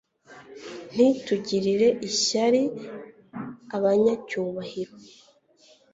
ntitugirire 0.93 1.87
ishyari 2.09 2.61
abanyacyubahiro 3.75 4.93